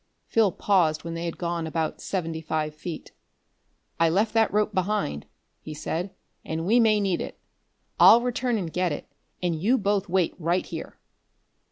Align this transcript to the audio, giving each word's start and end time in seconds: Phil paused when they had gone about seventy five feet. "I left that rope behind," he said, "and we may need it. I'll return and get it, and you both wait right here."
Phil 0.25 0.51
paused 0.51 1.03
when 1.03 1.13
they 1.13 1.25
had 1.25 1.37
gone 1.37 1.67
about 1.67 2.01
seventy 2.01 2.41
five 2.41 2.73
feet. 2.73 3.11
"I 3.99 4.09
left 4.09 4.33
that 4.33 4.51
rope 4.51 4.73
behind," 4.73 5.27
he 5.61 5.75
said, 5.75 6.09
"and 6.43 6.65
we 6.65 6.79
may 6.79 6.99
need 6.99 7.21
it. 7.21 7.37
I'll 7.99 8.21
return 8.21 8.57
and 8.57 8.73
get 8.73 8.91
it, 8.91 9.05
and 9.43 9.55
you 9.61 9.77
both 9.77 10.09
wait 10.09 10.33
right 10.39 10.65
here." 10.65 10.97